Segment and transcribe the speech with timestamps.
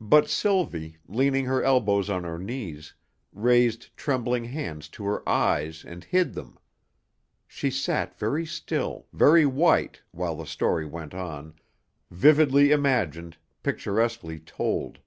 [0.00, 2.94] But Sylvie, leaning her elbows on her knees,
[3.32, 6.58] raised trembling hands to her eyes and hid them.
[7.46, 11.54] She sat very still, very white, while the story went on,
[12.10, 14.98] vividly imagined, picturesquely told.